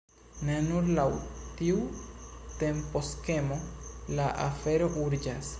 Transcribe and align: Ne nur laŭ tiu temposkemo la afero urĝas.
Ne 0.47 0.53
nur 0.67 0.87
laŭ 0.99 1.05
tiu 1.59 1.83
temposkemo 2.63 3.61
la 4.21 4.31
afero 4.51 4.93
urĝas. 5.07 5.49